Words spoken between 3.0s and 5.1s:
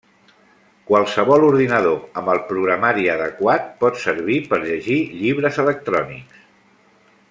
adequat pot servir per llegir